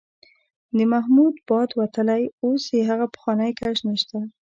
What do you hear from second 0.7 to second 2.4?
د محمود باد وتلی،